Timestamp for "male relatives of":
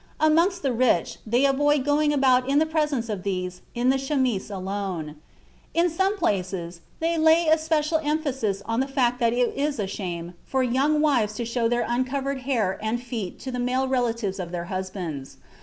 13.59-14.49